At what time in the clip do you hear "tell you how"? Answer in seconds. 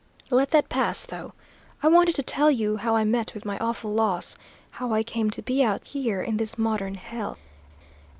2.23-2.95